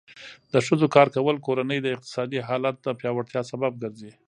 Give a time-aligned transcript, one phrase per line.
[0.53, 4.11] د ښځو کار کول د کورنۍ د اقتصادي حالت د پیاوړتیا سبب ګرځي.